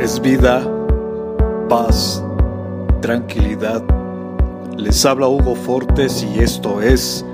es 0.00 0.20
vida, 0.20 0.66
paz, 1.68 2.22
tranquilidad. 3.00 3.82
Les 4.76 5.04
habla 5.06 5.28
Hugo 5.28 5.54
Fortes 5.54 6.22
y 6.22 6.40
esto 6.40 6.82
es 6.82 7.24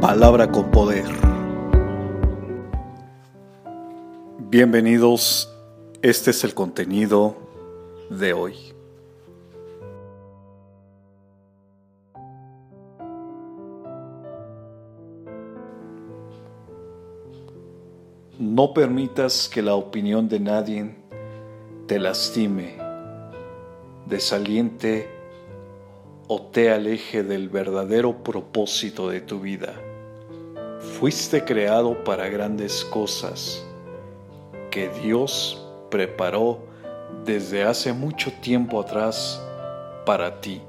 Palabra 0.00 0.50
con 0.50 0.70
Poder. 0.70 1.06
Bienvenidos, 4.50 5.54
este 6.02 6.30
es 6.30 6.42
el 6.42 6.54
contenido 6.54 7.36
de 8.10 8.32
hoy. 8.32 8.54
No 18.38 18.72
permitas 18.72 19.48
que 19.48 19.62
la 19.62 19.74
opinión 19.74 20.28
de 20.28 20.40
nadie 20.40 21.07
te 21.88 21.98
lastime, 21.98 22.76
desaliente 24.04 25.08
o 26.28 26.42
te 26.42 26.70
aleje 26.70 27.22
del 27.22 27.48
verdadero 27.48 28.22
propósito 28.22 29.08
de 29.08 29.22
tu 29.22 29.40
vida. 29.40 29.72
Fuiste 31.00 31.46
creado 31.46 32.04
para 32.04 32.28
grandes 32.28 32.84
cosas 32.84 33.66
que 34.70 34.90
Dios 35.02 35.66
preparó 35.90 36.58
desde 37.24 37.64
hace 37.64 37.94
mucho 37.94 38.32
tiempo 38.42 38.80
atrás 38.80 39.42
para 40.04 40.42
ti. 40.42 40.60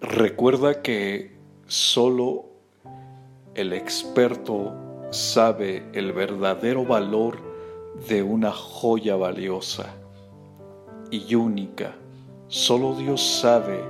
Recuerda 0.00 0.80
que 0.80 1.36
solo 1.66 2.46
el 3.54 3.74
experto 3.74 4.72
sabe 5.10 5.84
el 5.92 6.14
verdadero 6.14 6.86
valor 6.86 7.47
de 8.06 8.22
una 8.22 8.52
joya 8.52 9.16
valiosa 9.16 9.94
y 11.10 11.34
única. 11.34 11.94
Solo 12.48 12.94
Dios 12.94 13.20
sabe 13.20 13.82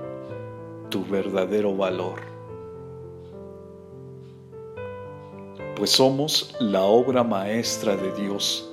tu 0.89 1.05
verdadero 1.05 1.77
valor. 1.77 2.21
Pues 5.77 5.91
somos 5.91 6.57
la 6.59 6.83
obra 6.83 7.23
maestra 7.23 7.97
de 7.97 8.13
Dios. 8.21 8.73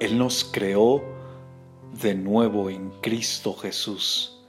Él 0.00 0.16
nos 0.16 0.44
creó 0.44 1.02
de 2.00 2.14
nuevo 2.14 2.70
en 2.70 2.90
Cristo 3.00 3.54
Jesús, 3.54 4.40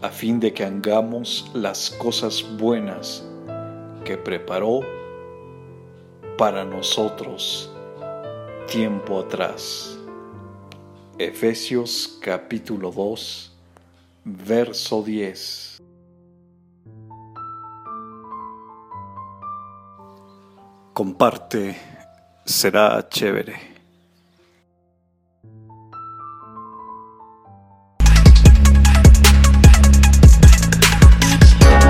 a 0.00 0.08
fin 0.08 0.38
de 0.38 0.54
que 0.54 0.64
hagamos 0.64 1.50
las 1.52 1.90
cosas 1.90 2.44
buenas 2.58 3.26
que 4.04 4.16
preparó 4.16 4.80
para 6.38 6.64
nosotros 6.64 7.70
tiempo 8.72 9.20
atrás. 9.20 9.98
Efesios 11.18 12.18
capítulo 12.22 12.90
2, 12.90 13.52
verso 14.24 15.02
10. 15.02 15.82
Comparte, 20.94 21.76
será 22.46 23.06
chévere. 23.10 23.71